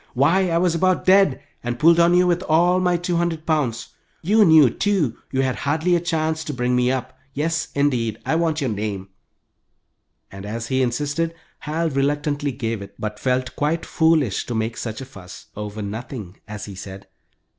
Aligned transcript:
Why, 0.15 0.49
I 0.49 0.57
was 0.57 0.73
about 0.73 1.05
dead, 1.05 1.43
and 1.63 1.77
pulled 1.77 1.99
on 1.99 2.15
you 2.15 2.25
with 2.25 2.41
all 2.49 2.79
my 2.79 2.97
two 2.97 3.17
hundred 3.17 3.45
pounds. 3.45 3.89
You 4.23 4.43
knew, 4.43 4.67
too, 4.67 5.19
you 5.29 5.43
had 5.43 5.57
hardly 5.57 5.95
a 5.95 5.99
chance 5.99 6.43
to 6.45 6.55
bring 6.55 6.75
me 6.75 6.91
up. 6.91 7.15
Yes, 7.35 7.67
indeed, 7.75 8.17
I 8.25 8.33
want 8.33 8.61
your 8.61 8.71
name," 8.71 9.09
and 10.31 10.43
as 10.43 10.69
he 10.69 10.81
insisted, 10.81 11.35
Hal 11.59 11.91
reluctantly 11.91 12.51
gave 12.51 12.81
it, 12.81 12.95
but 12.97 13.19
felt 13.19 13.55
quite 13.55 13.85
foolish 13.85 14.47
to 14.47 14.55
make 14.55 14.75
such 14.75 15.01
a 15.01 15.05
fuss 15.05 15.45
"over 15.55 15.83
nothing," 15.83 16.37
as 16.47 16.65
he 16.65 16.73
said. 16.73 17.05